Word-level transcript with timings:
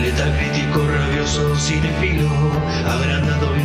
Letal 0.00 0.32
crítico, 0.36 0.86
rabioso, 0.86 1.56
cinefilo, 1.56 2.28
agrandado, 2.86 3.56
y 3.56 3.64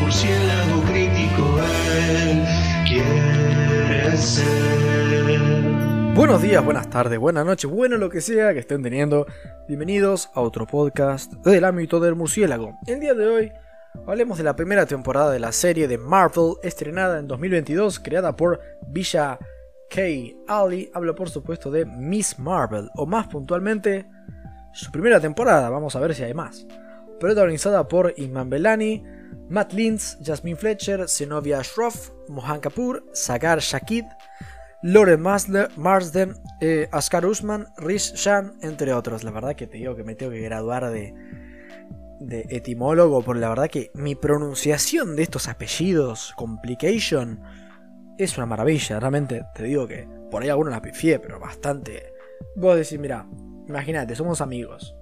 murciélago 0.00 0.82
crítico, 0.82 1.58
él 2.10 2.44
quiere 2.86 4.16
ser. 4.16 4.44
Buenos 6.14 6.42
días, 6.42 6.64
buenas 6.64 6.90
tardes, 6.90 7.18
buenas 7.18 7.46
noches, 7.46 7.70
bueno 7.70 7.96
lo 7.96 8.10
que 8.10 8.20
sea 8.20 8.52
que 8.52 8.60
estén 8.60 8.82
teniendo. 8.82 9.26
Bienvenidos 9.66 10.30
a 10.34 10.40
otro 10.42 10.66
podcast 10.66 11.32
del 11.44 11.64
ámbito 11.64 11.98
del 11.98 12.14
murciélago. 12.14 12.78
El 12.86 13.00
día 13.00 13.14
de 13.14 13.26
hoy 13.26 13.52
hablemos 14.06 14.38
de 14.38 14.44
la 14.44 14.54
primera 14.54 14.86
temporada 14.86 15.30
de 15.30 15.40
la 15.40 15.52
serie 15.52 15.88
de 15.88 15.98
Marvel 15.98 16.54
estrenada 16.62 17.18
en 17.18 17.26
2022, 17.26 17.98
creada 18.00 18.36
por 18.36 18.60
Villa 18.86 19.38
K. 19.92 20.34
Ali. 20.48 20.90
Hablo 20.94 21.14
por 21.14 21.28
supuesto 21.28 21.70
de 21.70 21.84
Miss 21.84 22.38
Marvel, 22.38 22.88
o 22.96 23.06
más 23.06 23.28
puntualmente, 23.28 24.06
su 24.72 24.90
primera 24.90 25.20
temporada, 25.20 25.68
vamos 25.68 25.94
a 25.94 26.00
ver 26.00 26.14
si 26.14 26.22
hay 26.22 26.32
más. 26.32 26.66
Protagonizada 27.20 27.86
por 27.86 28.14
Iman 28.16 28.48
Belani, 28.48 29.04
Matt 29.50 29.74
Lintz, 29.74 30.16
Jasmine 30.24 30.56
Fletcher, 30.56 31.08
Zenobia 31.08 31.60
Shroff, 31.62 32.10
Mohan 32.28 32.60
Kapoor, 32.60 33.04
Sagar 33.12 33.60
Shakid, 33.60 34.06
Lauren 34.82 35.20
Marsden, 35.20 36.34
eh, 36.60 36.88
Oscar 36.92 37.26
Usman, 37.26 37.66
Rish 37.76 38.14
Shan, 38.14 38.54
entre 38.62 38.94
otros. 38.94 39.24
La 39.24 39.30
verdad 39.30 39.54
que 39.54 39.66
te 39.66 39.76
digo 39.76 39.94
que 39.94 40.04
me 40.04 40.14
tengo 40.14 40.32
que 40.32 40.40
graduar 40.40 40.90
de, 40.90 41.14
de 42.18 42.46
etimólogo, 42.48 43.22
porque 43.22 43.40
la 43.40 43.50
verdad 43.50 43.68
que 43.68 43.90
mi 43.94 44.14
pronunciación 44.14 45.16
de 45.16 45.22
estos 45.22 45.48
apellidos, 45.48 46.32
complication, 46.36 47.40
es 48.18 48.36
una 48.36 48.46
maravilla. 48.46 49.00
Realmente 49.00 49.44
te 49.54 49.64
digo 49.64 49.86
que 49.86 50.08
por 50.30 50.42
ahí 50.42 50.48
alguno 50.48 50.70
la 50.70 50.82
pifié, 50.82 51.18
pero 51.18 51.38
bastante. 51.38 52.12
Vos 52.56 52.76
decís, 52.76 52.98
mira, 52.98 53.26
imagínate, 53.68 54.14
somos 54.14 54.40
amigos. 54.40 54.94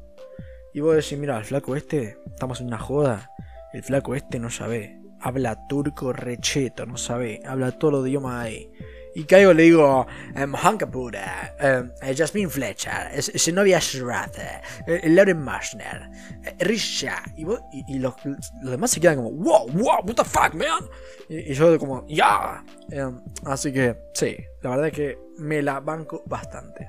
Y 0.72 0.80
vos 0.80 0.96
decís, 0.96 1.18
mira, 1.18 1.38
el 1.38 1.44
flaco 1.44 1.76
este, 1.76 2.18
estamos 2.26 2.60
en 2.60 2.68
una 2.68 2.78
joda. 2.78 3.30
El 3.72 3.82
flaco 3.82 4.14
este 4.14 4.38
no 4.38 4.50
sabe. 4.50 5.00
Habla 5.20 5.66
turco 5.68 6.12
recheto, 6.12 6.86
no 6.86 6.96
sabe. 6.96 7.40
Habla 7.44 7.72
todo 7.72 7.90
los 7.92 8.08
idiomas 8.08 8.44
ahí. 8.44 8.72
Y 9.14 9.24
caigo 9.24 9.52
le 9.52 9.64
digo, 9.64 10.06
um, 10.36 10.54
Hankapura, 10.54 11.56
um, 11.60 12.14
Jasmine 12.14 12.48
Fletcher, 12.48 13.10
Zenobia 13.20 13.80
Schrath, 13.80 14.38
uh, 14.86 15.08
Lauren 15.08 15.42
Marshner, 15.42 16.08
Risha. 16.60 17.20
Y, 17.36 17.98
los, 17.98 18.14
los, 18.24 18.70
demás 18.70 18.90
se 18.92 19.00
quedan 19.00 19.16
como, 19.16 19.32
wow, 19.32 19.66
wow, 19.72 20.00
what 20.04 20.14
the 20.14 20.24
fuck, 20.24 20.54
man. 20.54 20.88
Y, 21.28 21.54
yo 21.54 21.76
como, 21.78 22.06
ya. 22.06 22.64
Yeah. 22.88 23.08
Um, 23.08 23.22
así 23.46 23.72
que, 23.72 23.96
sí, 24.14 24.36
la 24.62 24.70
verdad 24.70 24.86
es 24.88 24.92
que 24.92 25.18
me 25.38 25.60
la 25.60 25.80
banco 25.80 26.22
bastante. 26.26 26.88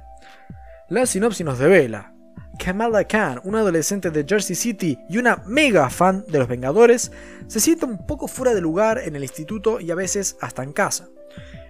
La 0.90 1.06
sinopsis 1.06 1.46
nos 1.46 1.58
devela. 1.58 2.14
Kamala 2.60 3.06
Khan, 3.06 3.42
una 3.46 3.60
adolescente 3.60 4.12
de 4.12 4.26
Jersey 4.28 4.56
City 4.56 5.00
y 5.10 5.18
una 5.18 5.38
mega 5.48 5.90
fan 5.90 6.24
de 6.28 6.38
los 6.38 6.48
Vengadores, 6.48 7.12
se 7.48 7.60
siente 7.60 7.86
un 7.86 8.06
poco 8.06 8.28
fuera 8.28 8.54
de 8.54 8.62
lugar 8.62 9.00
en 9.00 9.16
el 9.16 9.24
instituto 9.24 9.80
y 9.80 9.90
a 9.90 9.96
veces 9.96 10.38
hasta 10.42 10.62
en 10.62 10.74
casa 10.74 11.08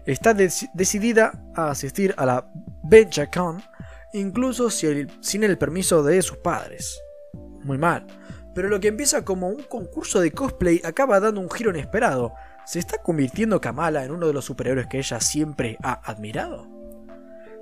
está 0.06 0.34
de 0.34 0.52
decidida 0.74 1.32
a 1.56 1.72
asistir 1.72 2.14
a 2.18 2.26
la 2.26 2.52
BenjaCon, 2.84 3.62
incluso 4.14 4.70
sin 4.70 5.44
el 5.44 5.58
permiso 5.58 6.04
de 6.04 6.22
sus 6.22 6.38
padres. 6.38 7.00
Muy 7.64 7.78
mal. 7.78 8.06
Pero 8.54 8.68
lo 8.68 8.80
que 8.80 8.90
empieza 8.90 9.24
como 9.24 9.48
un 9.48 9.64
concurso 9.64 10.20
de 10.20 10.32
cosplay 10.32 10.82
acaba 10.84 11.20
dando 11.20 11.40
un 11.40 11.50
giro 11.50 11.72
inesperado. 11.72 12.34
¿Se 12.66 12.80
está 12.80 12.98
convirtiendo 13.02 13.62
Kamala 13.62 14.04
en 14.04 14.12
uno 14.12 14.28
de 14.28 14.34
los 14.34 14.46
superhéroes 14.46 14.88
que 14.88 15.00
ella 15.00 15.20
siempre 15.20 15.78
ha 15.84 15.94
admirado? 16.10 16.68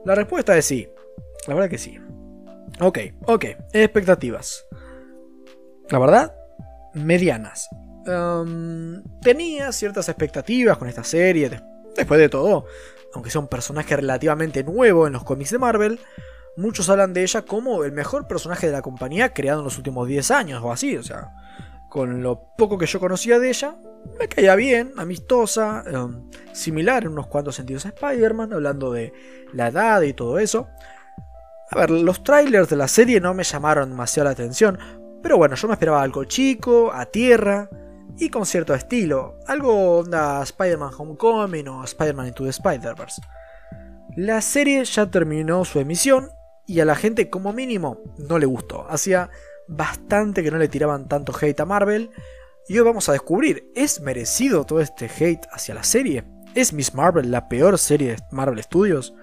La 0.05 0.15
respuesta 0.15 0.57
es 0.57 0.65
sí. 0.65 0.87
La 1.47 1.53
verdad 1.53 1.69
que 1.69 1.77
sí. 1.77 1.99
Ok, 2.79 2.99
ok. 3.25 3.45
Expectativas. 3.71 4.65
La 5.89 5.99
verdad, 5.99 6.35
medianas. 6.93 7.67
Um, 8.05 9.03
tenía 9.21 9.71
ciertas 9.71 10.09
expectativas 10.09 10.77
con 10.77 10.87
esta 10.87 11.03
serie 11.03 11.49
Después 11.95 12.19
de 12.19 12.29
todo, 12.29 12.65
aunque 13.13 13.29
sea 13.29 13.41
un 13.41 13.47
personaje 13.47 13.95
relativamente 13.95 14.63
nuevo 14.63 15.07
en 15.07 15.13
los 15.13 15.23
cómics 15.23 15.51
de 15.51 15.57
Marvel, 15.57 15.99
muchos 16.55 16.89
hablan 16.89 17.13
de 17.13 17.23
ella 17.23 17.43
como 17.43 17.83
el 17.83 17.91
mejor 17.91 18.27
personaje 18.27 18.67
de 18.67 18.73
la 18.73 18.81
compañía 18.81 19.33
creado 19.33 19.59
en 19.59 19.65
los 19.65 19.77
últimos 19.77 20.07
10 20.07 20.31
años 20.31 20.61
o 20.63 20.71
así, 20.71 20.97
o 20.97 21.03
sea, 21.03 21.31
con 21.89 22.21
lo 22.21 22.53
poco 22.57 22.77
que 22.77 22.85
yo 22.85 22.99
conocía 22.99 23.39
de 23.39 23.49
ella, 23.49 23.75
me 24.19 24.27
caía 24.27 24.55
bien, 24.55 24.93
amistosa, 24.97 25.83
um, 25.91 26.29
similar 26.53 27.03
en 27.03 27.09
unos 27.09 27.27
cuantos 27.27 27.55
sentidos 27.55 27.85
a 27.85 27.89
Spider-Man, 27.89 28.53
hablando 28.53 28.91
de 28.91 29.13
la 29.53 29.67
edad 29.67 30.01
y 30.01 30.13
todo 30.13 30.39
eso. 30.39 30.67
A 31.71 31.79
ver, 31.79 31.91
los 31.91 32.23
trailers 32.23 32.69
de 32.69 32.75
la 32.75 32.87
serie 32.87 33.19
no 33.19 33.33
me 33.33 33.43
llamaron 33.43 33.89
demasiado 33.89 34.25
la 34.25 34.31
atención, 34.31 34.77
pero 35.21 35.37
bueno, 35.37 35.55
yo 35.55 35.67
me 35.67 35.73
esperaba 35.73 36.01
algo 36.01 36.23
chico, 36.23 36.91
a 36.93 37.05
tierra, 37.05 37.69
y 38.17 38.29
con 38.29 38.45
cierto 38.45 38.73
estilo, 38.73 39.39
algo 39.47 39.99
onda 39.99 40.41
Spider-Man 40.43 40.91
Homecoming 40.97 41.67
o 41.67 41.83
Spider-Man 41.83 42.27
Into 42.27 42.43
the 42.43 42.49
Spider-Verse. 42.49 43.21
La 44.15 44.41
serie 44.41 44.83
ya 44.83 45.09
terminó 45.09 45.63
su 45.65 45.79
emisión 45.79 46.29
y 46.65 46.79
a 46.79 46.85
la 46.85 46.95
gente 46.95 47.29
como 47.29 47.53
mínimo 47.53 47.99
no 48.17 48.39
le 48.39 48.45
gustó. 48.45 48.85
Hacía 48.89 49.29
bastante 49.67 50.43
que 50.43 50.51
no 50.51 50.57
le 50.57 50.67
tiraban 50.67 51.07
tanto 51.07 51.33
hate 51.39 51.59
a 51.59 51.65
Marvel 51.65 52.11
y 52.67 52.77
hoy 52.77 52.85
vamos 52.85 53.09
a 53.09 53.13
descubrir, 53.13 53.71
¿es 53.75 54.01
merecido 54.01 54.65
todo 54.65 54.79
este 54.79 55.05
hate 55.05 55.47
hacia 55.51 55.73
la 55.73 55.83
serie? 55.83 56.23
¿Es 56.55 56.73
Miss 56.73 56.93
Marvel 56.93 57.31
la 57.31 57.47
peor 57.47 57.77
serie 57.77 58.15
de 58.15 58.17
Marvel 58.31 58.61
Studios? 58.61 59.13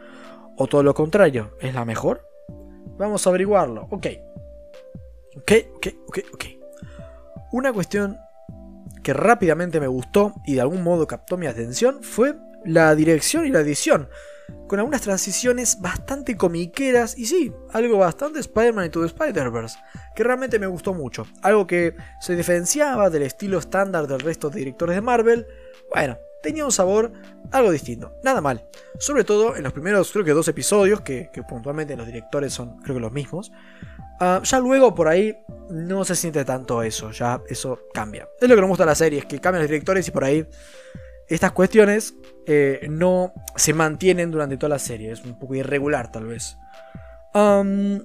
¿O 0.57 0.67
todo 0.67 0.83
lo 0.83 0.95
contrario, 0.95 1.57
es 1.61 1.75
la 1.75 1.85
mejor? 1.85 2.27
Vamos 2.97 3.27
a 3.27 3.31
averiguarlo, 3.31 3.89
ok. 3.91 4.07
Ok, 5.37 5.53
ok, 5.77 5.87
ok, 6.09 6.19
ok. 6.33 6.45
Una 7.53 7.73
cuestión 7.73 8.19
que 9.07 9.13
rápidamente 9.13 9.79
me 9.79 9.87
gustó 9.87 10.35
y 10.45 10.57
de 10.57 10.63
algún 10.63 10.83
modo 10.83 11.07
captó 11.07 11.37
mi 11.37 11.47
atención 11.47 12.03
fue 12.03 12.35
la 12.65 12.93
dirección 12.97 13.47
y 13.47 13.51
la 13.51 13.61
edición, 13.61 14.09
con 14.67 14.81
algunas 14.81 15.03
transiciones 15.03 15.81
bastante 15.81 16.37
comiqueras 16.37 17.17
y 17.17 17.27
sí, 17.27 17.53
algo 17.73 17.99
bastante 17.99 18.41
Spider-Man 18.41 18.87
Into 18.87 19.03
the 19.03 19.07
Spider-Verse, 19.07 19.79
que 20.17 20.25
realmente 20.25 20.59
me 20.59 20.67
gustó 20.67 20.93
mucho, 20.93 21.25
algo 21.43 21.69
que 21.69 21.95
se 22.21 22.35
diferenciaba 22.35 23.09
del 23.09 23.23
estilo 23.23 23.59
estándar 23.59 24.09
del 24.09 24.19
resto 24.19 24.51
de 24.51 24.59
directores 24.59 24.97
de 24.97 25.03
Marvel, 25.03 25.47
bueno, 25.95 26.19
tenía 26.47 26.65
un 26.65 26.71
sabor 26.71 27.13
algo 27.51 27.73
distinto, 27.73 28.13
nada 28.23 28.41
mal, 28.41 28.69
sobre 28.99 29.25
todo 29.25 29.57
en 29.57 29.65
los 29.65 29.73
primeros 29.73 30.13
creo 30.13 30.25
que 30.25 30.31
dos 30.31 30.47
episodios, 30.47 31.01
que, 31.01 31.29
puntualmente 31.49 31.97
los 31.97 32.07
directores 32.07 32.53
son 32.53 32.79
creo 32.79 32.97
que 32.97 33.01
los 33.01 33.13
mismos, 33.13 33.51
Uh, 34.19 34.43
ya 34.45 34.61
luego 34.61 34.95
por 34.95 35.09
ahí 35.09 35.37
no 35.69 36.03
se 36.03 36.17
siente 36.17 36.43
tanto 36.47 36.83
eso, 36.83 37.11
ya 37.11 37.43
eso 37.51 37.81
cambia. 37.93 38.27
Es 38.41 38.49
lo 38.49 38.55
que 38.55 38.63
nos 38.63 38.69
gusta 38.69 38.85
de 38.85 38.91
la 38.91 38.95
serie, 38.95 39.19
es 39.19 39.27
que 39.27 39.39
cambian 39.43 39.61
los 39.61 39.71
directores 39.71 40.09
y 40.09 40.11
por 40.11 40.25
ahí 40.25 40.47
estas 41.29 41.53
cuestiones 41.53 42.15
eh, 42.47 42.87
no 42.89 43.35
se 43.57 43.75
mantienen 43.75 44.31
durante 44.31 44.57
toda 44.57 44.71
la 44.71 44.79
serie, 44.79 45.13
es 45.13 45.23
un 45.23 45.39
poco 45.39 45.55
irregular 45.55 46.11
tal 46.11 46.25
vez. 46.29 46.57
Um, 47.35 48.01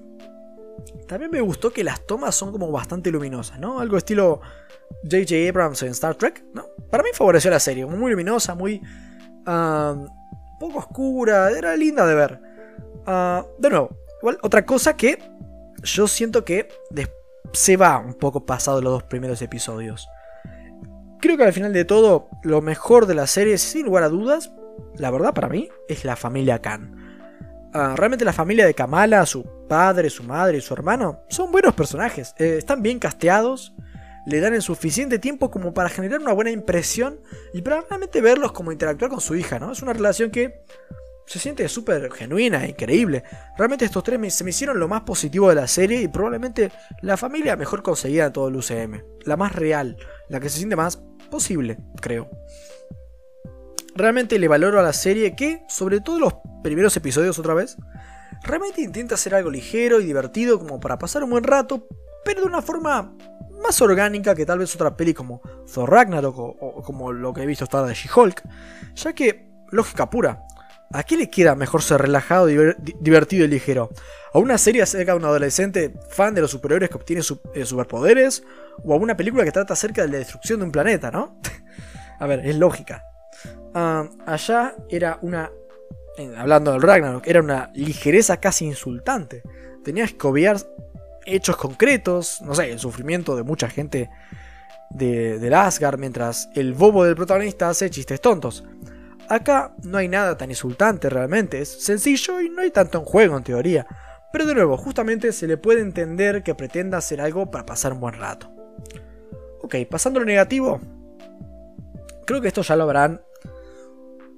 también 1.06 1.30
me 1.30 1.40
gustó 1.40 1.70
que 1.72 1.84
las 1.84 2.06
tomas 2.06 2.34
son 2.34 2.52
como 2.52 2.70
bastante 2.70 3.10
luminosas, 3.10 3.58
¿no? 3.58 3.80
Algo 3.80 3.96
estilo 3.96 4.40
J.J. 5.04 5.48
Abrams 5.48 5.82
en 5.82 5.90
Star 5.90 6.14
Trek, 6.14 6.44
¿no? 6.54 6.66
Para 6.90 7.02
mí 7.02 7.10
favoreció 7.14 7.50
la 7.50 7.60
serie, 7.60 7.86
muy 7.86 8.10
luminosa, 8.10 8.54
muy... 8.54 8.80
Poco 10.60 10.78
oscura, 10.78 11.50
era 11.50 11.76
linda 11.76 12.06
de 12.06 12.14
ver. 12.14 12.40
Uh, 13.06 13.44
de 13.58 13.70
nuevo, 13.70 13.96
igual, 14.20 14.38
otra 14.42 14.64
cosa 14.64 14.96
que 14.96 15.18
yo 15.82 16.06
siento 16.06 16.44
que 16.44 16.68
se 17.52 17.76
va 17.76 17.98
un 17.98 18.14
poco 18.14 18.46
pasado 18.46 18.80
los 18.80 18.92
dos 18.92 19.02
primeros 19.02 19.42
episodios. 19.42 20.08
Creo 21.20 21.36
que 21.36 21.44
al 21.44 21.52
final 21.52 21.72
de 21.72 21.84
todo, 21.84 22.28
lo 22.44 22.62
mejor 22.62 23.06
de 23.06 23.14
la 23.14 23.26
serie, 23.26 23.58
sin 23.58 23.86
lugar 23.86 24.04
a 24.04 24.08
dudas, 24.08 24.52
la 24.96 25.10
verdad 25.10 25.34
para 25.34 25.48
mí, 25.48 25.68
es 25.88 26.04
la 26.04 26.14
familia 26.14 26.60
Khan. 26.60 27.01
Uh, 27.74 27.96
realmente 27.96 28.24
la 28.24 28.32
familia 28.34 28.66
de 28.66 28.74
Kamala, 28.74 29.24
su 29.24 29.44
padre, 29.68 30.10
su 30.10 30.22
madre 30.22 30.58
y 30.58 30.60
su 30.60 30.74
hermano, 30.74 31.24
son 31.28 31.50
buenos 31.50 31.74
personajes. 31.74 32.34
Eh, 32.38 32.56
están 32.58 32.82
bien 32.82 32.98
casteados, 32.98 33.74
le 34.26 34.40
dan 34.40 34.52
el 34.54 34.62
suficiente 34.62 35.18
tiempo 35.18 35.50
como 35.50 35.72
para 35.72 35.88
generar 35.88 36.20
una 36.20 36.34
buena 36.34 36.50
impresión 36.50 37.20
y 37.54 37.62
para 37.62 37.80
realmente 37.80 38.20
verlos 38.20 38.52
como 38.52 38.72
interactuar 38.72 39.10
con 39.10 39.20
su 39.20 39.34
hija, 39.34 39.58
¿no? 39.58 39.72
Es 39.72 39.82
una 39.82 39.94
relación 39.94 40.30
que 40.30 40.64
se 41.26 41.38
siente 41.38 41.66
súper 41.68 42.12
genuina, 42.12 42.66
increíble. 42.66 43.22
Realmente 43.56 43.86
estos 43.86 44.04
tres 44.04 44.34
se 44.34 44.44
me 44.44 44.50
hicieron 44.50 44.78
lo 44.78 44.88
más 44.88 45.02
positivo 45.02 45.48
de 45.48 45.54
la 45.54 45.66
serie 45.66 46.02
y 46.02 46.08
probablemente 46.08 46.70
la 47.00 47.16
familia 47.16 47.56
mejor 47.56 47.82
conseguida 47.82 48.24
de 48.24 48.30
todo 48.32 48.48
el 48.48 48.56
UCM. 48.56 49.02
La 49.24 49.36
más 49.36 49.54
real, 49.54 49.96
la 50.28 50.40
que 50.40 50.50
se 50.50 50.58
siente 50.58 50.76
más 50.76 51.02
posible, 51.30 51.78
creo. 52.00 52.28
Realmente 53.94 54.38
le 54.38 54.48
valoro 54.48 54.80
a 54.80 54.82
la 54.82 54.92
serie 54.92 55.34
que, 55.34 55.64
sobre 55.68 56.00
todo 56.00 56.18
los 56.18 56.34
primeros 56.62 56.96
episodios 56.96 57.38
otra 57.38 57.54
vez, 57.54 57.76
realmente 58.42 58.80
intenta 58.80 59.16
hacer 59.16 59.34
algo 59.34 59.50
ligero 59.50 60.00
y 60.00 60.04
divertido 60.04 60.58
como 60.58 60.80
para 60.80 60.98
pasar 60.98 61.24
un 61.24 61.30
buen 61.30 61.44
rato, 61.44 61.86
pero 62.24 62.40
de 62.40 62.46
una 62.46 62.62
forma 62.62 63.14
más 63.62 63.80
orgánica 63.80 64.34
que 64.34 64.46
tal 64.46 64.58
vez 64.58 64.74
otra 64.74 64.96
peli 64.96 65.14
como 65.14 65.40
Thor 65.72 65.90
Ragnarok 65.90 66.38
o, 66.38 66.82
como 66.82 67.12
lo 67.12 67.32
que 67.32 67.42
he 67.42 67.46
visto 67.46 67.64
hasta 67.64 67.84
de 67.84 67.94
She-Hulk, 67.94 68.42
ya 68.94 69.12
que, 69.12 69.48
lógica 69.70 70.08
pura, 70.08 70.42
¿A 70.94 71.04
qué 71.04 71.16
le 71.16 71.30
queda 71.30 71.54
mejor 71.54 71.82
ser 71.82 72.02
relajado, 72.02 72.46
divertido 72.46 73.46
y 73.46 73.48
ligero? 73.48 73.90
¿A 74.34 74.38
una 74.38 74.58
serie 74.58 74.82
acerca 74.82 75.12
de 75.12 75.18
un 75.18 75.24
adolescente 75.24 75.94
fan 76.10 76.34
de 76.34 76.42
los 76.42 76.50
superhéroes 76.50 76.90
que 76.90 76.96
obtiene 76.96 77.22
eh, 77.54 77.64
superpoderes? 77.64 78.44
¿O 78.84 78.92
a 78.92 78.96
una 78.96 79.16
película 79.16 79.42
que 79.44 79.52
trata 79.52 79.72
acerca 79.72 80.02
de 80.02 80.08
la 80.08 80.18
destrucción 80.18 80.60
de 80.60 80.66
un 80.66 80.72
planeta, 80.72 81.10
no? 81.10 81.40
a 82.18 82.26
ver, 82.26 82.46
es 82.46 82.56
lógica. 82.56 83.04
Allá 83.74 84.74
era 84.88 85.18
una. 85.22 85.50
hablando 86.36 86.72
del 86.72 86.82
Ragnarok, 86.82 87.26
era 87.26 87.40
una 87.40 87.70
ligereza 87.74 88.38
casi 88.38 88.66
insultante. 88.66 89.42
Tenías 89.82 90.12
que 90.12 90.26
obviar 90.26 90.58
hechos 91.24 91.56
concretos, 91.56 92.40
no 92.42 92.54
sé, 92.54 92.70
el 92.70 92.78
sufrimiento 92.78 93.36
de 93.36 93.42
mucha 93.42 93.68
gente 93.68 94.10
de, 94.90 95.38
del 95.38 95.54
Asgard, 95.54 95.98
mientras 95.98 96.48
el 96.54 96.74
bobo 96.74 97.04
del 97.04 97.16
protagonista 97.16 97.68
hace 97.68 97.90
chistes 97.90 98.20
tontos. 98.20 98.64
Acá 99.28 99.74
no 99.84 99.98
hay 99.98 100.08
nada 100.08 100.36
tan 100.36 100.50
insultante 100.50 101.08
realmente, 101.08 101.60
es 101.60 101.84
sencillo 101.84 102.40
y 102.40 102.50
no 102.50 102.62
hay 102.62 102.70
tanto 102.70 102.98
en 102.98 103.04
juego 103.04 103.36
en 103.36 103.44
teoría. 103.44 103.86
Pero 104.32 104.46
de 104.46 104.54
nuevo, 104.54 104.76
justamente 104.76 105.32
se 105.32 105.46
le 105.46 105.56
puede 105.56 105.80
entender 105.80 106.42
que 106.42 106.54
pretenda 106.54 106.98
hacer 106.98 107.20
algo 107.20 107.50
para 107.50 107.66
pasar 107.66 107.92
un 107.92 108.00
buen 108.00 108.14
rato. 108.14 108.50
Ok, 109.62 109.76
pasando 109.90 110.18
a 110.18 110.22
lo 110.22 110.26
negativo. 110.26 110.80
Creo 112.26 112.40
que 112.40 112.48
esto 112.48 112.62
ya 112.62 112.76
lo 112.76 112.84
habrán 112.84 113.20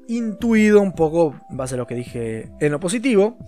intuido 0.09 0.81
un 0.81 0.93
poco 0.93 1.35
base 1.51 1.75
a 1.75 1.79
lo 1.79 1.87
que 1.87 1.95
dije 1.95 2.51
en 2.61 2.73
lo 2.73 2.81
positivo. 2.81 3.39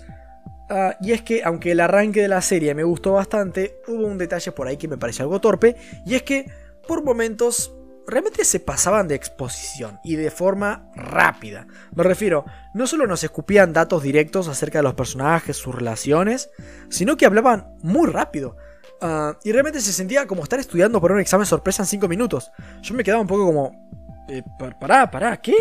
Ah, 0.69 0.97
y 1.00 1.12
es 1.12 1.23
que, 1.23 1.43
aunque 1.44 1.73
el 1.73 1.81
arranque 1.81 2.23
de 2.23 2.29
la 2.29 2.43
serie 2.43 2.75
me 2.75 2.85
gustó 2.85 3.12
bastante, 3.12 3.76
hubo 3.87 4.06
un 4.06 4.19
detalle 4.19 4.53
por 4.53 4.67
ahí 4.67 4.76
que 4.76 4.88
me 4.88 4.99
pareció 4.99 5.25
algo 5.25 5.41
torpe. 5.41 5.76
Y 6.05 6.14
es 6.14 6.23
que, 6.23 6.50
por 6.88 7.05
momentos, 7.05 7.73
realmente 8.06 8.44
se 8.44 8.61
pasaban 8.61 9.08
de 9.08 9.14
exposición 9.14 9.99
y 10.05 10.17
de 10.17 10.31
forma 10.31 10.91
rápida. 10.94 11.67
Me 11.94 12.03
refiero, 12.03 12.44
no 12.75 12.87
solo 12.87 13.06
nos 13.06 13.25
escupían 13.25 13.73
datos 13.73 14.03
directos 14.03 14.49
acerca 14.49 14.79
de 14.79 14.85
los 14.85 14.94
personajes, 14.94 15.56
sus 15.56 15.75
relaciones, 15.75 16.50
sino 16.88 17.17
que 17.17 17.26
hablaban 17.26 17.75
muy 17.82 18.08
rápido. 18.08 18.56
Ah, 19.00 19.38
y 19.44 19.53
realmente 19.53 19.81
se 19.81 19.93
sentía 19.93 20.26
como 20.26 20.43
estar 20.43 20.58
estudiando 20.58 21.00
por 21.00 21.12
un 21.12 21.20
examen 21.20 21.47
sorpresa 21.47 21.82
en 21.82 21.87
5 21.87 22.08
minutos. 22.08 22.50
Yo 22.82 22.94
me 22.94 23.05
quedaba 23.05 23.20
un 23.20 23.29
poco 23.29 23.47
como... 23.47 23.87
Eh, 24.28 24.43
pará, 24.78 25.11
pará, 25.11 25.37
¿qué? 25.37 25.55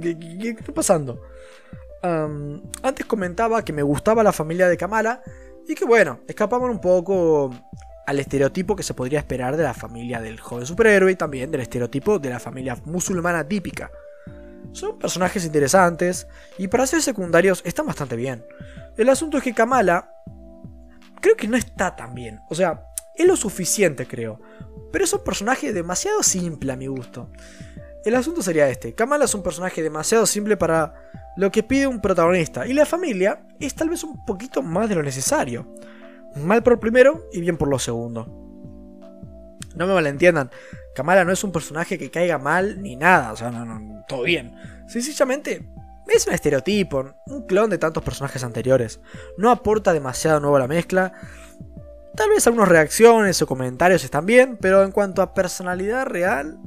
¿qué, 0.00 0.56
está 0.58 0.72
pasando? 0.72 1.20
antes 2.82 3.06
comentaba 3.06 3.64
que 3.64 3.72
me 3.72 3.82
gustaba 3.82 4.22
la 4.22 4.30
familia 4.30 4.68
de 4.68 4.76
Kamala 4.76 5.22
y 5.66 5.74
que 5.74 5.86
bueno, 5.86 6.20
escapaban 6.28 6.68
un 6.68 6.78
poco 6.78 7.50
al 8.06 8.18
estereotipo 8.18 8.76
que 8.76 8.82
se 8.82 8.92
podría 8.92 9.20
esperar 9.20 9.56
de 9.56 9.62
la 9.62 9.72
familia 9.72 10.20
del 10.20 10.38
joven 10.38 10.66
superhéroe 10.66 11.12
y 11.12 11.16
también 11.16 11.50
del 11.50 11.62
estereotipo 11.62 12.18
de 12.18 12.28
la 12.28 12.40
familia 12.40 12.76
musulmana 12.84 13.48
típica. 13.48 13.90
Son 14.72 14.98
personajes 14.98 15.46
interesantes 15.46 16.26
y 16.58 16.68
para 16.68 16.86
ser 16.86 17.00
secundarios 17.00 17.62
están 17.64 17.86
bastante 17.86 18.16
bien. 18.16 18.44
El 18.96 19.08
asunto 19.08 19.38
es 19.38 19.42
que 19.42 19.54
Kamala 19.54 20.10
creo 21.20 21.36
que 21.36 21.48
no 21.48 21.56
está 21.56 21.96
tan 21.96 22.14
bien. 22.14 22.40
O 22.50 22.54
sea, 22.54 22.84
es 23.14 23.26
lo 23.26 23.36
suficiente 23.36 24.06
creo. 24.06 24.40
Pero 24.92 25.04
es 25.04 25.12
un 25.12 25.24
personaje 25.24 25.72
demasiado 25.72 26.22
simple 26.22 26.72
a 26.72 26.76
mi 26.76 26.86
gusto. 26.86 27.30
El 28.04 28.14
asunto 28.14 28.42
sería 28.42 28.68
este. 28.68 28.94
Kamala 28.94 29.24
es 29.24 29.34
un 29.34 29.42
personaje 29.42 29.82
demasiado 29.82 30.26
simple 30.26 30.56
para 30.56 30.94
lo 31.36 31.50
que 31.50 31.62
pide 31.62 31.86
un 31.86 32.00
protagonista. 32.00 32.66
Y 32.66 32.74
la 32.74 32.84
familia 32.84 33.46
es 33.58 33.74
tal 33.74 33.88
vez 33.88 34.04
un 34.04 34.24
poquito 34.26 34.62
más 34.62 34.88
de 34.88 34.94
lo 34.94 35.02
necesario. 35.02 35.74
Mal 36.36 36.62
por 36.62 36.78
primero 36.78 37.28
y 37.32 37.40
bien 37.40 37.56
por 37.56 37.68
lo 37.68 37.78
segundo. 37.78 38.26
No 39.74 39.86
me 39.86 39.94
malentiendan, 39.94 40.50
Kamala 40.94 41.24
no 41.24 41.32
es 41.32 41.42
un 41.42 41.50
personaje 41.50 41.98
que 41.98 42.10
caiga 42.10 42.38
mal 42.38 42.80
ni 42.80 42.94
nada, 42.94 43.32
o 43.32 43.36
sea, 43.36 43.50
no, 43.50 43.64
no, 43.64 44.04
todo 44.06 44.22
bien. 44.22 44.54
Sencillamente 44.86 45.68
es 46.06 46.26
un 46.26 46.34
estereotipo, 46.34 47.14
un 47.26 47.46
clon 47.46 47.70
de 47.70 47.78
tantos 47.78 48.04
personajes 48.04 48.44
anteriores. 48.44 49.00
No 49.36 49.50
aporta 49.50 49.92
demasiado 49.92 50.38
nuevo 50.38 50.56
a 50.56 50.60
la 50.60 50.68
mezcla. 50.68 51.12
Tal 52.14 52.30
vez 52.30 52.46
algunas 52.46 52.68
reacciones 52.68 53.42
o 53.42 53.46
comentarios 53.46 54.04
están 54.04 54.26
bien, 54.26 54.56
pero 54.60 54.84
en 54.84 54.92
cuanto 54.92 55.22
a 55.22 55.34
personalidad 55.34 56.06
real, 56.06 56.58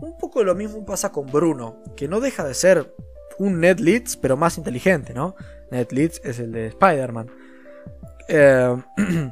un 0.00 0.18
poco 0.18 0.42
lo 0.44 0.54
mismo 0.54 0.84
pasa 0.84 1.12
con 1.12 1.26
Bruno, 1.26 1.82
que 1.96 2.08
no 2.08 2.20
deja 2.20 2.44
de 2.44 2.54
ser 2.54 2.94
un 3.38 3.60
Ned 3.60 3.78
Leeds, 3.78 4.16
pero 4.16 4.36
más 4.36 4.58
inteligente, 4.58 5.14
¿no? 5.14 5.34
Ned 5.70 5.88
Leeds 5.90 6.20
es 6.24 6.38
el 6.38 6.52
de 6.52 6.68
Spider-Man. 6.68 7.30
Eh, 8.28 8.76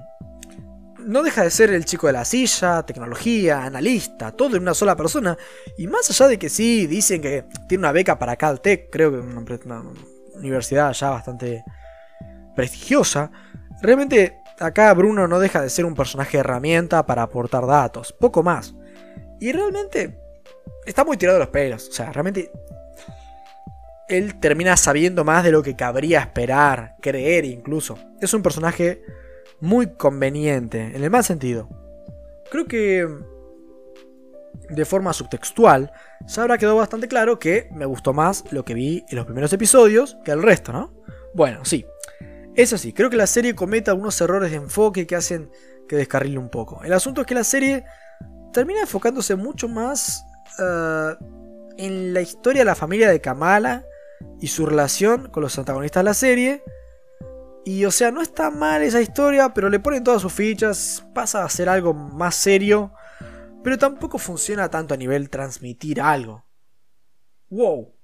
no 0.98 1.22
deja 1.22 1.42
de 1.42 1.50
ser 1.50 1.70
el 1.70 1.84
chico 1.84 2.06
de 2.06 2.12
la 2.14 2.24
silla, 2.24 2.84
tecnología, 2.84 3.64
analista, 3.64 4.32
todo 4.32 4.56
en 4.56 4.62
una 4.62 4.74
sola 4.74 4.96
persona. 4.96 5.36
Y 5.76 5.86
más 5.86 6.10
allá 6.10 6.28
de 6.28 6.38
que 6.38 6.48
sí, 6.48 6.86
dicen 6.86 7.20
que 7.20 7.44
tiene 7.68 7.82
una 7.82 7.92
beca 7.92 8.18
para 8.18 8.36
Caltech, 8.36 8.90
creo 8.90 9.10
que 9.10 9.18
una, 9.18 9.40
una 9.64 9.82
universidad 10.34 10.92
ya 10.92 11.10
bastante 11.10 11.64
prestigiosa, 12.54 13.30
realmente 13.80 14.40
acá 14.58 14.92
Bruno 14.94 15.28
no 15.28 15.38
deja 15.38 15.62
de 15.62 15.70
ser 15.70 15.84
un 15.84 15.94
personaje 15.94 16.38
herramienta 16.38 17.06
para 17.06 17.22
aportar 17.22 17.66
datos, 17.66 18.12
poco 18.12 18.42
más. 18.42 18.74
Y 19.40 19.52
realmente 19.52 20.18
está 20.86 21.04
muy 21.04 21.16
tirado 21.16 21.38
de 21.38 21.44
los 21.44 21.50
pelos, 21.52 21.88
o 21.88 21.92
sea, 21.92 22.12
realmente 22.12 22.50
él 24.08 24.40
termina 24.40 24.76
sabiendo 24.76 25.24
más 25.24 25.44
de 25.44 25.52
lo 25.52 25.62
que 25.62 25.76
cabría 25.76 26.20
esperar, 26.20 26.96
creer 27.00 27.44
incluso. 27.44 27.98
Es 28.20 28.32
un 28.32 28.42
personaje 28.42 29.02
muy 29.60 29.94
conveniente, 29.94 30.80
en 30.80 31.04
el 31.04 31.10
mal 31.10 31.24
sentido. 31.24 31.68
Creo 32.50 32.66
que 32.66 33.06
de 34.70 34.84
forma 34.84 35.12
subtextual 35.12 35.92
se 36.26 36.40
habrá 36.40 36.58
quedado 36.58 36.76
bastante 36.76 37.08
claro 37.08 37.38
que 37.38 37.68
me 37.72 37.84
gustó 37.84 38.12
más 38.12 38.44
lo 38.50 38.64
que 38.64 38.74
vi 38.74 39.04
en 39.08 39.16
los 39.16 39.26
primeros 39.26 39.52
episodios 39.52 40.16
que 40.24 40.30
el 40.30 40.42
resto, 40.42 40.72
¿no? 40.72 40.94
Bueno, 41.34 41.64
sí. 41.64 41.86
Es 42.54 42.72
así, 42.72 42.92
creo 42.92 43.08
que 43.08 43.16
la 43.16 43.26
serie 43.26 43.54
cometa 43.54 43.94
unos 43.94 44.20
errores 44.20 44.50
de 44.50 44.56
enfoque 44.56 45.06
que 45.06 45.14
hacen 45.14 45.50
que 45.88 45.96
descarrile 45.96 46.38
un 46.38 46.50
poco. 46.50 46.82
El 46.82 46.92
asunto 46.92 47.20
es 47.20 47.26
que 47.26 47.34
la 47.34 47.44
serie 47.44 47.84
termina 48.52 48.80
enfocándose 48.80 49.36
mucho 49.36 49.68
más 49.68 50.24
eh, 50.58 51.16
en 51.78 52.12
la 52.12 52.20
historia 52.20 52.62
de 52.62 52.66
la 52.66 52.74
familia 52.74 53.08
de 53.10 53.20
Kamala 53.20 53.84
y 54.40 54.48
su 54.48 54.66
relación 54.66 55.28
con 55.30 55.42
los 55.42 55.58
antagonistas 55.58 56.00
de 56.00 56.04
la 56.04 56.14
serie. 56.14 56.62
Y 57.64 57.84
o 57.84 57.90
sea, 57.90 58.10
no 58.10 58.22
está 58.22 58.50
mal 58.50 58.82
esa 58.82 59.00
historia, 59.00 59.52
pero 59.52 59.68
le 59.68 59.80
ponen 59.80 60.04
todas 60.04 60.22
sus 60.22 60.32
fichas, 60.32 61.04
pasa 61.14 61.44
a 61.44 61.48
ser 61.48 61.68
algo 61.68 61.92
más 61.92 62.34
serio, 62.34 62.92
pero 63.62 63.76
tampoco 63.78 64.18
funciona 64.18 64.70
tanto 64.70 64.94
a 64.94 64.96
nivel 64.96 65.28
transmitir 65.28 66.00
algo. 66.00 66.44
Wow. 67.50 67.94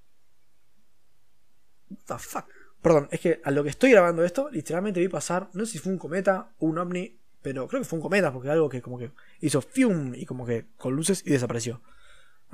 What 1.90 1.98
the 2.06 2.18
fuck. 2.18 2.44
Perdón, 2.82 3.08
es 3.10 3.20
que 3.20 3.40
a 3.42 3.50
lo 3.50 3.64
que 3.64 3.70
estoy 3.70 3.92
grabando 3.92 4.24
esto, 4.24 4.50
literalmente 4.50 5.00
vi 5.00 5.08
pasar, 5.08 5.48
no 5.54 5.64
sé 5.64 5.72
si 5.72 5.78
fue 5.78 5.92
un 5.92 5.98
cometa 5.98 6.50
o 6.58 6.66
un 6.66 6.76
ovni, 6.76 7.18
pero 7.40 7.66
creo 7.66 7.80
que 7.80 7.88
fue 7.88 7.98
un 7.98 8.02
cometa 8.02 8.30
porque 8.30 8.50
algo 8.50 8.68
que 8.68 8.82
como 8.82 8.98
que 8.98 9.10
hizo 9.40 9.62
fium 9.62 10.14
y 10.14 10.26
como 10.26 10.44
que 10.44 10.66
con 10.76 10.94
luces 10.94 11.22
y 11.24 11.30
desapareció. 11.30 11.80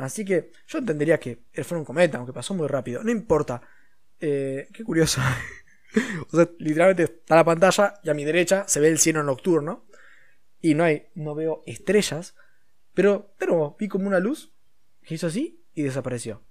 Así 0.00 0.25
que 0.25 0.52
yo 0.66 0.78
entendería 0.78 1.21
que 1.21 1.42
fue 1.62 1.76
un 1.76 1.85
cometa, 1.85 2.19
aunque 2.19 2.33
pasó 2.33 2.54
muy 2.54 2.66
rápido. 2.66 3.02
No 3.02 3.11
importa. 3.11 3.61
Eh, 4.19 4.69
qué 4.73 4.83
curioso. 4.83 5.21
o 6.30 6.37
sea, 6.37 6.49
literalmente 6.59 7.02
está 7.04 7.37
la 7.37 7.45
pantalla 7.45 8.00
y 8.02 8.09
a 8.09 8.14
mi 8.14 8.25
derecha 8.25 8.64
se 8.66 8.80
ve 8.80 8.88
el 8.88 8.99
cielo 8.99 9.23
nocturno. 9.23 9.85
Y 10.62 10.75
no 10.75 10.85
hay, 10.85 11.09
no 11.14 11.35
veo 11.35 11.62
estrellas. 11.66 12.35
Pero, 12.95 13.35
pero 13.38 13.76
vi 13.78 13.88
como 13.88 14.07
una 14.07 14.21
luz 14.21 14.52
que 15.02 15.14
hizo 15.14 15.26
así 15.26 15.62
y 15.75 15.83
desapareció. 15.83 16.42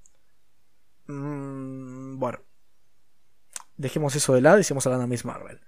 Mm, 1.08 2.20
bueno. 2.20 2.42
Dejemos 3.78 4.16
eso 4.16 4.36
de 4.36 4.42
lado 4.42 4.60
y 4.60 4.64
sigamos 4.64 4.86
hablando 4.86 5.04
de 5.04 5.10
Miss 5.10 5.26
Marvel. 5.26 5.60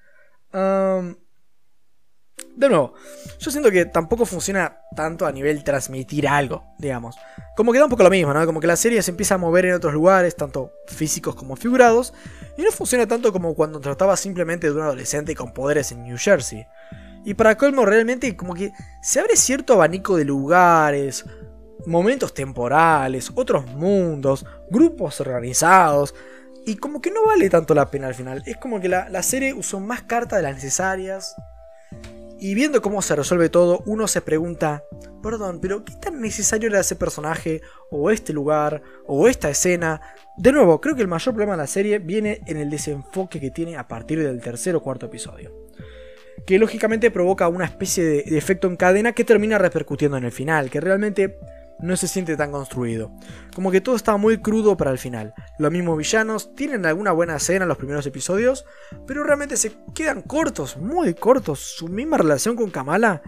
De 2.56 2.68
nuevo, 2.68 2.94
yo 3.40 3.50
siento 3.50 3.72
que 3.72 3.86
tampoco 3.86 4.26
funciona 4.26 4.82
tanto 4.96 5.26
a 5.26 5.32
nivel 5.32 5.64
transmitir 5.64 6.28
algo, 6.28 6.64
digamos. 6.78 7.16
Como 7.56 7.72
que 7.72 7.80
da 7.80 7.86
un 7.86 7.90
poco 7.90 8.04
lo 8.04 8.10
mismo, 8.10 8.34
¿no? 8.34 8.46
Como 8.46 8.60
que 8.60 8.68
la 8.68 8.76
serie 8.76 9.02
se 9.02 9.12
empieza 9.12 9.36
a 9.36 9.38
mover 9.38 9.66
en 9.66 9.74
otros 9.74 9.94
lugares, 9.94 10.36
tanto 10.36 10.72
físicos 10.88 11.36
como 11.36 11.56
figurados, 11.56 12.14
y 12.58 12.62
no 12.62 12.72
funciona 12.72 13.08
tanto 13.08 13.32
como 13.32 13.56
cuando 13.56 13.80
trataba 13.80 14.18
simplemente 14.18 14.68
de 14.68 14.74
un 14.74 14.82
adolescente 14.82 15.34
con 15.34 15.54
poderes 15.54 15.92
en 15.92 16.04
New 16.04 16.18
Jersey. 16.18 16.68
Y 17.24 17.36
para 17.36 17.58
colmo, 17.58 17.86
realmente 17.86 18.36
como 18.36 18.54
que 18.54 18.72
se 19.02 19.20
abre 19.20 19.38
cierto 19.38 19.74
abanico 19.74 20.18
de 20.18 20.26
lugares, 20.26 21.26
momentos 21.86 22.34
temporales, 22.34 23.32
otros 23.34 23.66
mundos, 23.68 24.46
grupos 24.70 25.22
organizados, 25.22 26.14
y 26.66 26.76
como 26.76 27.02
que 27.02 27.12
no 27.12 27.26
vale 27.26 27.50
tanto 27.50 27.74
la 27.74 27.90
pena 27.90 28.08
al 28.08 28.16
final. 28.16 28.44
Es 28.46 28.58
como 28.58 28.82
que 28.82 28.90
la, 28.90 29.10
la 29.10 29.24
serie 29.24 29.54
usó 29.54 29.80
más 29.80 30.04
cartas 30.04 30.38
de 30.38 30.44
las 30.44 30.56
necesarias 30.56 31.36
y 32.42 32.56
viendo 32.56 32.82
cómo 32.82 33.04
se 33.04 33.16
resuelve 33.16 33.50
todo, 33.50 33.84
uno 33.86 34.08
se 34.08 34.20
pregunta, 34.20 34.84
perdón, 35.22 35.60
pero 35.62 35.86
¿qué 35.86 35.94
tan 36.02 36.20
necesario 36.20 36.70
era 36.70 36.80
ese 36.80 36.96
personaje, 36.96 37.62
o 37.92 38.10
este 38.10 38.34
lugar, 38.34 38.82
o 39.06 39.28
esta 39.28 39.48
escena? 39.52 40.02
De 40.38 40.52
nuevo, 40.52 40.82
creo 40.82 40.96
que 40.96 41.04
el 41.04 41.08
mayor 41.08 41.36
problema 41.36 41.54
de 41.54 41.60
la 41.60 41.68
serie 41.68 42.00
viene 42.00 42.42
en 42.48 42.58
el 42.58 42.72
desenfoque 42.72 43.40
que 43.40 43.52
tiene 43.52 43.78
a 43.78 43.88
partir 43.88 44.24
del 44.24 44.42
tercer 44.42 44.76
o 44.76 44.82
cuarto 44.82 45.06
episodio. 45.06 45.52
Que 46.48 46.58
lógicamente 46.58 47.12
provoca 47.12 47.48
una 47.48 47.66
especie 47.66 48.04
de, 48.04 48.20
efecto 48.36 48.68
en 48.68 48.76
cadena 48.76 49.12
que 49.12 49.24
termina 49.24 49.60
repercutiendo 49.60 50.18
en 50.18 50.24
el 50.24 50.32
final, 50.32 50.72
que 50.72 50.82
realmente 50.82 51.38
no 51.82 51.96
se 51.98 52.08
siente 52.08 52.38
tan 52.38 52.52
construido. 52.52 53.12
Como 53.54 53.72
que 53.72 53.82
todo 53.82 53.96
está 53.96 54.18
muy 54.18 54.38
crudo 54.40 54.78
para 54.78 54.92
el 54.92 54.98
final. 54.98 55.34
Los 55.58 55.72
mismos 55.72 55.98
villanos 55.98 56.54
tienen 56.56 56.86
alguna 56.86 57.12
buena 57.12 57.36
escena 57.36 57.64
en 57.64 57.70
los 57.70 57.78
primeros 57.78 58.06
episodios, 58.06 58.66
pero 59.08 59.24
realmente 59.24 59.58
se 59.58 59.74
quedan 59.94 60.22
cortos, 60.22 60.78
muy 60.78 61.14
cortos. 61.14 61.60
Su 61.60 61.88
misma 61.88 62.18
relación 62.18 62.56
con 62.56 62.70
Kamala, 62.70 63.22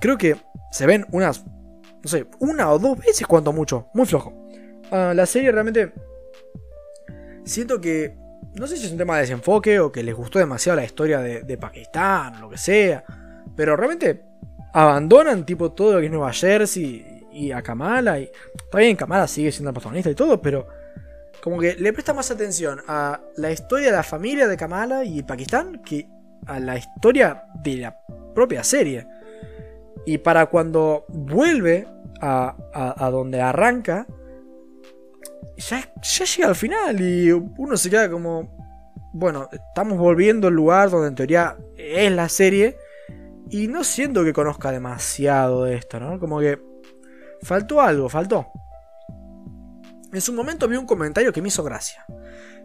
creo 0.00 0.16
que 0.16 0.36
se 0.70 0.86
ven 0.86 1.06
unas, 1.10 1.44
no 1.44 2.08
sé, 2.08 2.26
una 2.38 2.70
o 2.70 2.78
dos 2.78 2.98
veces 2.98 3.26
cuanto 3.26 3.52
mucho, 3.52 3.88
muy 3.94 4.06
flojo. 4.06 4.32
Ah, 4.90 5.12
la 5.14 5.26
serie 5.26 5.52
realmente 5.52 5.92
siento 7.44 7.80
que, 7.80 8.16
no 8.54 8.66
sé 8.66 8.76
si 8.76 8.86
es 8.86 8.92
un 8.92 8.98
tema 8.98 9.16
de 9.16 9.22
desenfoque 9.22 9.80
o 9.80 9.92
que 9.92 10.02
les 10.02 10.14
gustó 10.14 10.38
demasiado 10.38 10.76
la 10.76 10.84
historia 10.84 11.20
de, 11.20 11.42
de 11.42 11.58
Pakistán 11.58 12.40
lo 12.40 12.48
que 12.48 12.58
sea, 12.58 13.04
pero 13.56 13.76
realmente 13.76 14.22
abandonan 14.72 15.44
tipo 15.44 15.72
todo 15.72 15.94
lo 15.94 16.00
que 16.00 16.06
es 16.06 16.12
Nueva 16.12 16.32
Jersey 16.32 17.17
y 17.38 17.52
a 17.52 17.62
Kamala. 17.62 18.18
Y, 18.18 18.30
está 18.56 18.78
bien, 18.78 18.96
Kamala 18.96 19.28
sigue 19.28 19.52
siendo 19.52 19.70
el 19.70 19.74
protagonista 19.74 20.10
y 20.10 20.14
todo, 20.14 20.40
pero 20.42 20.66
como 21.42 21.60
que 21.60 21.74
le 21.74 21.92
presta 21.92 22.12
más 22.12 22.30
atención 22.30 22.80
a 22.88 23.20
la 23.36 23.50
historia 23.50 23.86
de 23.86 23.96
la 23.96 24.02
familia 24.02 24.48
de 24.48 24.56
Kamala 24.56 25.04
y 25.04 25.22
Pakistán 25.22 25.82
que 25.84 26.08
a 26.46 26.58
la 26.58 26.76
historia 26.76 27.44
de 27.62 27.76
la 27.76 28.00
propia 28.34 28.64
serie. 28.64 29.06
Y 30.04 30.18
para 30.18 30.46
cuando 30.46 31.04
vuelve 31.08 31.86
a, 32.20 32.56
a, 32.96 33.10
donde 33.10 33.40
arranca, 33.40 34.06
ya, 35.56 35.92
ya 36.02 36.24
llega 36.24 36.48
al 36.48 36.56
final 36.56 37.00
y 37.00 37.30
uno 37.30 37.76
se 37.76 37.90
queda 37.90 38.10
como, 38.10 38.56
bueno, 39.12 39.48
estamos 39.52 39.98
volviendo 39.98 40.48
al 40.48 40.54
lugar 40.54 40.90
donde 40.90 41.08
en 41.08 41.14
teoría 41.14 41.56
es 41.76 42.10
la 42.12 42.28
serie. 42.28 42.76
Y 43.50 43.68
no 43.68 43.84
siento 43.84 44.24
que 44.24 44.32
conozca 44.32 44.70
demasiado 44.70 45.64
de 45.64 45.76
esto, 45.76 45.98
¿no? 46.00 46.18
Como 46.18 46.40
que 46.40 46.60
Faltó 47.42 47.80
algo, 47.80 48.08
faltó. 48.08 48.46
En 50.12 50.20
su 50.20 50.32
momento 50.32 50.66
vi 50.68 50.76
un 50.76 50.86
comentario 50.86 51.32
que 51.32 51.42
me 51.42 51.48
hizo 51.48 51.62
gracia. 51.62 52.04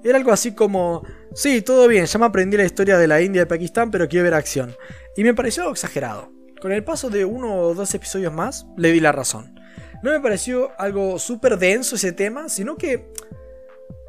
Era 0.04 0.18
algo 0.18 0.32
así 0.32 0.54
como, 0.54 1.04
sí, 1.34 1.62
todo 1.62 1.88
bien, 1.88 2.06
ya 2.06 2.20
me 2.20 2.26
aprendí 2.26 2.58
la 2.58 2.66
historia 2.66 2.98
de 2.98 3.08
la 3.08 3.22
India 3.22 3.44
y 3.44 3.46
Pakistán, 3.46 3.92
pero 3.92 4.08
quiero 4.08 4.26
ver 4.26 4.34
acción. 4.34 4.76
Y 5.16 5.24
me 5.24 5.34
pareció 5.34 5.70
exagerado. 5.70 6.32
Con 6.62 6.72
el 6.72 6.84
paso 6.84 7.10
de 7.10 7.26
uno 7.26 7.56
o 7.56 7.74
dos 7.74 7.94
episodios 7.94 8.34
más, 8.34 8.66
le 8.78 8.92
di 8.92 9.00
la 9.00 9.12
razón. 9.12 9.60
No 10.02 10.12
me 10.12 10.20
pareció 10.20 10.72
algo 10.78 11.20
súper 11.20 11.58
denso 11.58 11.96
ese 11.96 12.12
tema, 12.12 12.50
sino 12.50 12.78
que 12.78 13.12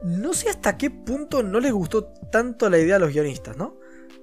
no 0.02 0.34
sé 0.34 0.48
hasta 0.48 0.76
qué 0.76 0.90
punto 0.90 1.42
no 1.42 1.60
les 1.60 1.72
gustó 1.72 2.12
tanto 2.30 2.68
la 2.68 2.78
idea 2.78 2.96
a 2.96 2.98
los 2.98 3.12
guionistas, 3.12 3.56
¿no? 3.56 3.78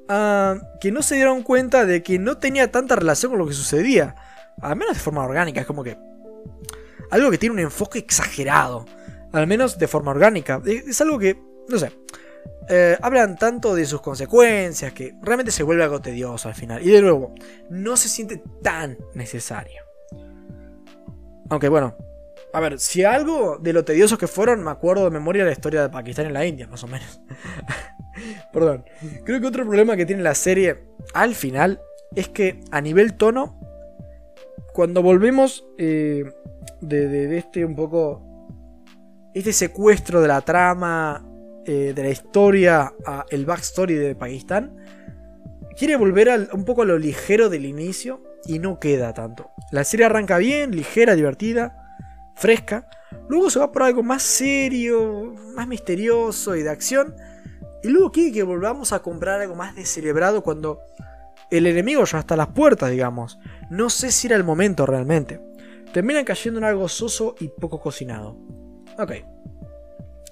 Ah, 0.08 0.58
que 0.80 0.92
no 0.92 1.02
se 1.02 1.16
dieron 1.16 1.44
cuenta 1.44 1.86
de 1.86 2.04
que 2.04 2.20
no 2.20 2.38
tenía 2.38 2.72
tanta 2.72 2.96
relación 2.96 3.32
con 3.32 3.40
lo 3.40 3.48
que 3.48 3.54
sucedía. 3.54 4.16
Al 4.62 4.76
menos 4.76 4.96
de 4.96 5.00
forma 5.00 5.24
orgánica, 5.24 5.62
es 5.62 5.68
como 5.68 5.84
que 5.84 5.98
algo 7.10 7.32
que 7.32 7.38
tiene 7.38 7.54
un 7.54 7.60
enfoque 7.60 8.00
exagerado, 8.00 8.86
al 9.32 9.48
menos 9.48 9.78
de 9.78 9.88
forma 9.88 10.12
orgánica. 10.12 10.62
Es 10.66 11.00
algo 11.02 11.20
que, 11.20 11.38
no 11.68 11.78
sé, 11.78 11.92
eh, 12.70 12.98
hablan 13.02 13.38
tanto 13.38 13.76
de 13.76 13.86
sus 13.86 14.02
consecuencias 14.02 14.94
que 14.94 15.14
realmente 15.22 15.52
se 15.52 15.64
vuelve 15.64 15.84
algo 15.84 16.02
tedioso 16.02 16.48
al 16.48 16.56
final. 16.56 16.82
Y 16.86 16.90
de 16.90 17.02
nuevo, 17.02 17.34
no 17.70 17.98
se 17.98 18.10
siente 18.10 18.42
tan 18.62 18.98
necesario. 19.14 19.82
Aunque 21.50 21.68
bueno, 21.68 21.98
a 22.54 22.60
ver, 22.60 22.80
si 22.80 23.04
algo 23.04 23.58
de 23.58 23.74
lo 23.74 23.86
tedioso 23.86 24.18
que 24.18 24.28
fueron, 24.28 24.64
me 24.64 24.72
acuerdo 24.72 25.06
de 25.06 25.12
memoria 25.12 25.46
la 25.46 25.52
historia 25.52 25.82
de 25.82 25.90
Pakistán 25.90 26.28
en 26.28 26.34
la 26.34 26.46
India, 26.46 26.68
más 26.68 26.84
o 26.84 26.88
menos. 26.88 27.22
Perdón. 28.54 28.86
Creo 29.26 29.40
que 29.40 29.48
otro 29.48 29.66
problema 29.66 29.96
que 29.96 30.06
tiene 30.06 30.22
la 30.22 30.36
serie 30.36 30.84
al 31.14 31.36
final 31.36 31.82
es 32.16 32.28
que 32.28 32.60
a 32.72 32.82
nivel 32.82 33.16
tono, 33.16 33.60
cuando 34.74 35.02
volvemos 35.02 35.66
eh, 35.78 36.26
de, 36.82 37.38
este 37.38 37.66
un 37.66 37.76
poco. 37.76 38.28
Este 39.34 39.54
secuestro 39.54 40.20
de 40.22 40.28
la 40.28 40.42
trama, 40.42 41.26
eh, 41.66 41.94
de 41.96 42.04
la 42.04 42.10
historia, 42.10 42.94
el 43.30 43.46
backstory 43.46 43.94
de 43.96 44.14
Pakistán, 44.14 44.76
quiere 45.78 45.96
volver 45.96 46.50
un 46.52 46.66
poco 46.66 46.82
a 46.82 46.86
lo 46.86 46.98
ligero 46.98 47.48
del 47.48 47.66
inicio 47.66 48.22
y 48.46 48.60
no 48.60 48.78
queda 48.78 49.14
tanto. 49.14 49.52
La 49.72 49.86
serie 49.86 50.06
arranca 50.06 50.38
bien, 50.38 50.76
ligera, 50.76 51.16
divertida, 51.16 51.78
fresca. 52.36 52.90
Luego 53.30 53.50
se 53.50 53.60
va 53.60 53.72
por 53.72 53.84
algo 53.84 54.04
más 54.04 54.22
serio, 54.22 55.34
más 55.56 55.68
misterioso 55.68 56.58
y 56.58 56.64
de 56.64 56.70
acción. 56.70 57.16
Y 57.84 57.88
luego 57.88 58.12
quiere 58.12 58.32
que 58.32 58.44
volvamos 58.44 58.92
a 58.92 59.02
comprar 59.02 59.42
algo 59.42 59.56
más 59.56 59.76
descerebrado 59.76 60.44
cuando 60.44 60.80
el 61.52 61.68
enemigo 61.68 62.04
ya 62.06 62.20
está 62.20 62.34
a 62.34 62.38
las 62.38 62.48
puertas, 62.48 62.90
digamos. 62.90 63.38
No 63.70 63.90
sé 63.90 64.12
si 64.12 64.28
era 64.28 64.36
el 64.36 64.44
momento 64.44 64.86
realmente 64.86 65.40
terminan 65.92 66.26
cayendo 66.26 66.60
en 66.60 66.66
algo 66.66 66.88
soso 66.88 67.36
y 67.40 67.50
poco 67.50 67.80
cocinado. 67.80 68.38
Ok. 68.98 69.12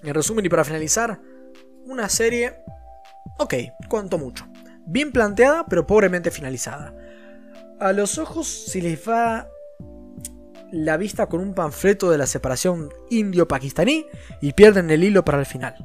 En 0.04 0.14
resumen 0.14 0.46
y 0.46 0.50
para 0.50 0.64
finalizar, 0.64 1.20
una 1.86 2.08
serie, 2.08 2.56
ok, 3.38 3.54
cuanto 3.90 4.18
mucho. 4.18 4.48
Bien 4.86 5.12
planteada, 5.12 5.66
pero 5.66 5.86
pobremente 5.86 6.32
finalizada. 6.32 6.96
A 7.80 7.94
los 7.94 8.18
ojos 8.18 8.48
se 8.48 8.82
les 8.82 9.08
va 9.08 9.48
la 10.72 10.98
vista 10.98 11.28
con 11.28 11.42
un 11.42 11.54
panfleto 11.54 12.12
de 12.12 12.18
la 12.18 12.28
separación 12.28 12.90
indio-pakistaní 13.10 14.06
y 14.42 14.54
pierden 14.54 14.90
el 14.92 15.04
hilo 15.04 15.26
para 15.26 15.40
el 15.40 15.46
final. 15.46 15.76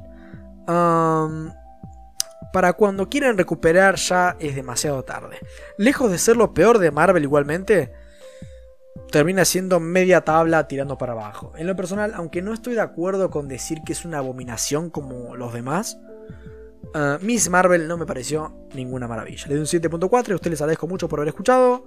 Para 2.55 2.71
cuando 2.71 3.09
quieren 3.09 3.37
recuperar 3.37 3.95
ya 3.95 4.37
es 4.39 4.55
demasiado 4.55 5.03
tarde. 5.03 5.39
Lejos 5.77 6.09
de 6.09 6.17
ser 6.17 6.37
lo 6.37 6.53
peor 6.53 6.79
de 6.79 6.89
Marvel 6.89 7.21
igualmente, 7.21 7.91
termina 9.11 9.43
siendo 9.43 9.81
media 9.81 10.21
tabla 10.21 10.65
tirando 10.65 10.97
para 10.97 11.11
abajo. 11.11 11.51
En 11.57 11.67
lo 11.67 11.75
personal, 11.75 12.13
aunque 12.15 12.41
no 12.41 12.53
estoy 12.53 12.75
de 12.75 12.79
acuerdo 12.79 13.29
con 13.29 13.49
decir 13.49 13.79
que 13.85 13.91
es 13.91 14.05
una 14.05 14.19
abominación 14.19 14.89
como 14.89 15.35
los 15.35 15.51
demás, 15.51 15.99
uh, 16.93 17.21
Miss 17.21 17.49
Marvel 17.49 17.89
no 17.89 17.97
me 17.97 18.05
pareció 18.05 18.55
ninguna 18.73 19.05
maravilla. 19.05 19.47
Le 19.47 19.55
doy 19.55 19.59
un 19.59 19.65
7.4 19.65 20.29
y 20.29 20.31
a 20.31 20.35
ustedes 20.35 20.51
les 20.51 20.61
agradezco 20.61 20.87
mucho 20.87 21.09
por 21.09 21.19
haber 21.19 21.27
escuchado. 21.27 21.83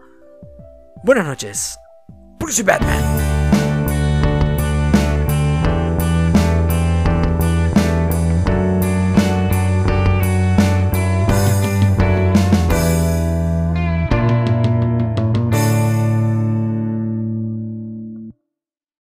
Buenas 1.03 1.25
noches. 1.25 1.79
Porque 2.39 2.63
Batman. 2.63 3.28